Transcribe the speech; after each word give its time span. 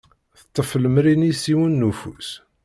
Teṭṭef 0.39 0.69
lemri-nni 0.83 1.31
s 1.41 1.43
yiwen 1.49 1.73
n 1.79 1.87
ufus. 1.91 2.29